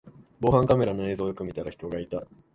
[0.39, 2.25] 防犯カメラの映像をよく見たら人がいた